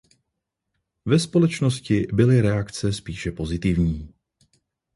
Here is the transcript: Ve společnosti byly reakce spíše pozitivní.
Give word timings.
Ve 1.05 1.19
společnosti 1.19 2.07
byly 2.13 2.41
reakce 2.41 2.93
spíše 2.93 3.31
pozitivní. 3.31 4.13